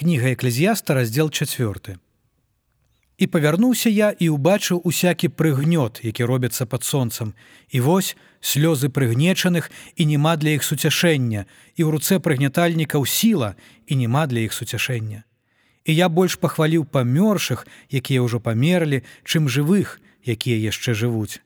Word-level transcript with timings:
кніга 0.00 0.32
эклезіяста 0.32 0.96
раздзел 0.96 1.28
4 1.28 2.00
і 3.20 3.26
павярнуўся 3.28 3.90
я 3.92 4.08
і 4.16 4.32
ўбачыў 4.32 4.80
усякі 4.80 5.28
прыгнёт 5.28 6.00
які 6.00 6.24
робіцца 6.24 6.64
под 6.64 6.84
сонцам. 6.88 7.34
І 7.68 7.84
вось 7.84 8.16
слёзы 8.40 8.88
прыгнечаных 8.88 9.68
і 9.96 10.06
няма 10.08 10.40
для 10.40 10.56
іх 10.56 10.64
суцяшэння 10.64 11.44
і 11.76 11.80
ў 11.84 11.88
руцэ 11.92 12.16
прыгнятальнікаў 12.16 13.04
сіла 13.04 13.60
і 13.86 14.00
няма 14.00 14.24
для 14.24 14.48
іх 14.48 14.56
суцяшэння. 14.56 15.28
І 15.84 15.92
я 15.94 16.08
больш 16.08 16.40
пахваліў 16.40 16.88
памёршых 16.88 17.68
якія 17.92 18.24
ўжо 18.24 18.40
памерлі 18.40 19.04
чым 19.28 19.52
жывых 19.52 20.00
якія 20.24 20.56
яшчэ 20.72 20.96
жывуць. 20.96 21.44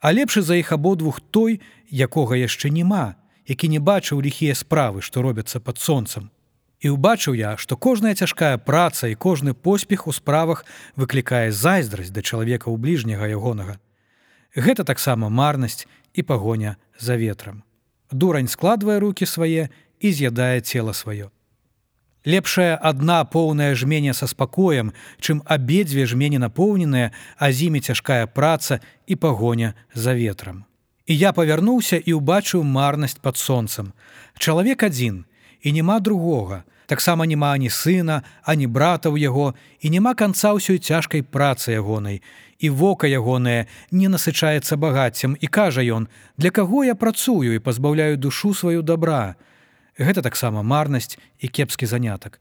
А 0.00 0.16
лепшы 0.16 0.40
за 0.40 0.56
іх 0.56 0.72
абодвух 0.72 1.20
той 1.20 1.60
якога 1.92 2.40
яшчэ 2.40 2.72
няма 2.72 3.20
які 3.44 3.68
не 3.68 3.84
бачыў 3.84 4.24
ліхія 4.24 4.56
справы 4.56 5.04
што 5.04 5.20
робяцца 5.20 5.60
под 5.60 5.76
сонцам 5.76 6.32
І 6.86 6.94
ўбачыў 6.94 7.34
я, 7.34 7.56
што 7.58 7.74
кожная 7.74 8.14
цяжкая 8.14 8.62
праца 8.62 9.10
і 9.10 9.18
кожны 9.18 9.58
поспех 9.58 10.06
у 10.06 10.12
справах 10.14 10.62
выклікае 10.94 11.50
зайздрасць 11.50 12.14
да 12.14 12.22
чалавека 12.22 12.70
ў 12.70 12.78
бліжняга 12.78 13.26
ягонага. 13.26 13.82
Гэта 14.54 14.86
таксама 14.86 15.26
марнасць 15.26 15.90
і 16.14 16.22
пагоня 16.22 16.76
за 16.94 17.18
ветрам. 17.18 17.66
Дурань 18.14 18.46
складвае 18.46 19.02
руки 19.02 19.26
свае 19.26 19.66
і 19.98 20.12
з'ядае 20.14 20.62
цела 20.62 20.94
сваё. 20.94 21.34
Лепшая 22.22 22.78
адна 22.78 23.18
поўная 23.26 23.74
жменя 23.74 24.14
са 24.14 24.30
спакоем, 24.30 24.94
чым 25.18 25.42
абедзве 25.42 26.06
жмені 26.06 26.38
напоўненыя, 26.38 27.10
а 27.34 27.50
зімі 27.50 27.82
цяжкая 27.82 28.30
праца 28.30 28.78
і 29.10 29.18
пагоня 29.18 29.74
за 29.90 30.14
ветрам. 30.14 30.62
І 31.06 31.18
я 31.18 31.30
павярнуўся 31.32 32.02
і 32.02 32.18
ўбачыў 32.18 32.66
марнасць 32.66 33.18
под 33.22 33.36
сонцам. 33.38 33.92
Чалавек 34.38 34.82
адзін, 34.82 35.24
і 35.62 35.72
няма 35.72 36.00
другога. 36.00 36.64
Таксама 36.86 37.26
няма 37.26 37.52
ані 37.54 37.70
сына, 37.70 38.22
ані 38.42 38.66
брата 38.66 39.10
ў 39.10 39.18
яго 39.18 39.54
і 39.82 39.90
няма 39.90 40.14
канца 40.14 40.54
ўсёй 40.54 40.78
цяжкай 40.78 41.22
працы 41.22 41.74
ягонай. 41.74 42.22
І 42.58 42.70
вока 42.70 43.06
ягонае 43.06 43.66
не 43.90 44.08
насычаецца 44.08 44.78
багаццем 44.78 45.34
і 45.38 45.46
кажа 45.46 45.82
ён: 45.82 46.06
для 46.38 46.50
каго 46.50 46.82
я 46.86 46.94
працую 46.94 47.54
і 47.54 47.62
пазбаўляю 47.62 48.16
душу 48.16 48.54
сваю 48.54 48.82
добра. 48.82 49.34
Гэта 49.98 50.22
таксама 50.22 50.62
марнасць 50.62 51.18
і 51.38 51.48
кепскі 51.48 51.86
занятак. 51.86 52.40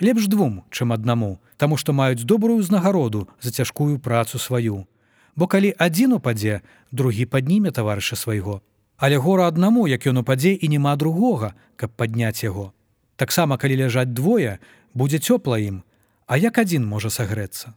Лепш 0.00 0.26
двум, 0.26 0.64
чым 0.70 0.92
аднаму, 0.92 1.38
таму 1.56 1.76
што 1.76 1.92
маюць 1.92 2.24
добрую 2.24 2.60
ўзнагароду 2.60 3.28
за 3.40 3.52
цяжкую 3.52 4.00
працу 4.00 4.40
сваю. 4.40 4.88
Бо 5.36 5.46
калі 5.46 5.74
адзін 5.78 6.18
упадзе, 6.18 6.60
другі 6.92 7.26
падніме 7.26 7.70
таварыша 7.70 8.16
свайго. 8.16 8.60
Але 8.96 9.18
гора 9.18 9.48
аднаму, 9.50 9.88
як 9.90 10.06
ён 10.06 10.22
упадзе 10.22 10.54
і 10.54 10.68
няма 10.70 10.94
другога, 10.96 11.54
каб 11.76 11.90
падняць 11.90 12.44
яго. 12.44 12.72
Таксама 13.16 13.58
калі 13.58 13.86
ляжаць 13.86 14.14
двое, 14.14 14.58
будзе 14.94 15.18
цёпла 15.18 15.58
ім, 15.58 15.82
а 16.26 16.38
як 16.38 16.58
адзін 16.58 16.86
можа 16.86 17.10
сагрэцца. 17.10 17.74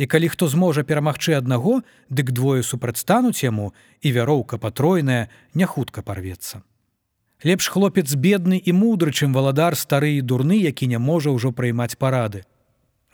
І 0.00 0.06
калі 0.06 0.32
хто 0.32 0.48
зможа 0.48 0.82
перамагчы 0.82 1.36
аднаго, 1.36 1.82
дык 2.08 2.32
двое 2.32 2.62
супрацьстануць 2.64 3.44
яму 3.44 3.72
і 4.00 4.12
вяроўка 4.16 4.56
патройная 4.56 5.28
не 5.54 5.66
хутка 5.66 6.00
парвецца. 6.02 6.64
Лепш 7.44 7.68
хлопец 7.68 8.14
бедны 8.14 8.60
і 8.60 8.72
мудры, 8.72 9.12
чым 9.12 9.32
валадар 9.32 9.76
стары 9.76 10.16
і 10.16 10.24
дурны, 10.24 10.56
які 10.60 10.86
не 10.86 10.98
можа 10.98 11.32
ўжо 11.32 11.52
прыймаць 11.52 11.96
парады. 11.96 12.44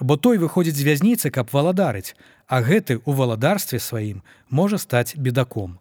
Бо 0.01 0.17
той 0.17 0.37
выходзіць 0.39 0.77
з 0.77 0.85
вязніцы, 0.85 1.31
каб 1.31 1.49
валадарыць, 1.53 2.13
а 2.47 2.61
гэты 2.61 3.01
ў 3.01 3.11
валадарстве 3.17 3.81
сваім 3.81 4.21
можа 4.51 4.77
стаць 4.79 5.17
бедаком. 5.17 5.81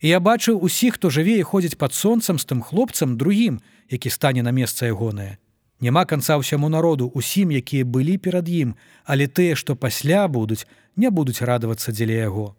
І 0.00 0.08
я 0.08 0.20
бачыў 0.20 0.62
усіх, 0.62 0.94
хто 0.94 1.10
жыве 1.10 1.36
і 1.38 1.46
ходзіць 1.46 1.76
пад 1.76 1.92
сонцам 1.92 2.38
з 2.38 2.46
тым 2.46 2.62
хлопцам 2.62 3.18
другім, 3.18 3.60
які 3.90 4.10
стане 4.10 4.42
на 4.42 4.50
месца 4.50 4.86
ягонае. 4.86 5.36
Няма 5.80 6.04
канца 6.04 6.36
ўсяму 6.36 6.68
народу 6.68 7.10
усім, 7.14 7.50
якія 7.50 7.84
былі 7.84 8.16
перад 8.18 8.48
ім, 8.48 8.76
але 9.04 9.26
тыя, 9.26 9.56
што 9.56 9.76
пасля 9.76 10.28
будуць, 10.28 10.64
не 10.96 11.10
будуць 11.10 11.42
радавацца 11.42 11.92
дзеля 11.92 12.30
яго. 12.30 12.54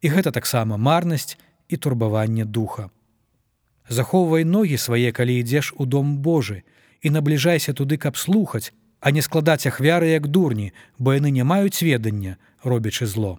І 0.00 0.12
гэта 0.14 0.30
таксама 0.30 0.76
марнасць 0.76 1.36
і 1.68 1.76
турбаванне 1.76 2.44
духа. 2.44 2.90
Захоўвай 3.88 4.44
ногі 4.44 4.76
свае, 4.76 5.12
калі 5.12 5.40
ідзеш 5.40 5.72
у 5.76 5.86
дом 5.86 6.20
Божы 6.20 6.62
і 7.00 7.10
набліжайся 7.10 7.72
туды, 7.72 7.96
каб 7.96 8.16
слухаць, 8.16 8.72
а 9.00 9.10
не 9.10 9.22
складаць 9.22 9.66
ахвяры 9.66 10.10
як 10.14 10.28
дурні, 10.28 10.72
бо 10.98 11.14
яны 11.14 11.30
не 11.30 11.44
маюць 11.44 11.82
ведання, 11.82 12.36
робячы 12.64 13.06
зло. 13.06 13.38